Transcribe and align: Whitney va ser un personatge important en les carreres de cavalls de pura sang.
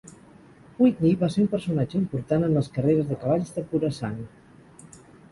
Whitney 0.83 1.17
va 1.23 1.27
ser 1.33 1.41
un 1.43 1.49
personatge 1.55 1.99
important 1.99 2.45
en 2.47 2.55
les 2.59 2.69
carreres 2.77 3.11
de 3.11 3.17
cavalls 3.25 3.53
de 3.59 3.65
pura 3.75 3.91
sang. 3.99 4.17